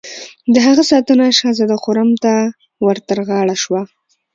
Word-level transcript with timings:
د 0.53 0.55
هغه 0.65 0.83
ساتنه 0.91 1.25
شهزاده 1.39 1.77
خرم 1.83 2.09
ته 2.23 2.33
ور 2.85 2.97
تر 3.07 3.19
غاړه 3.27 3.55
شوه. 3.63 3.81